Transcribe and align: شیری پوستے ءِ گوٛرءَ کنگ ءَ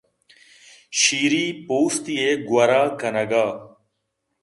شیری 0.99 1.45
پوستے 1.65 2.13
ءِ 2.27 2.29
گوٛرءَ 2.47 2.83
کنگ 2.99 3.33
ءَ 3.45 3.47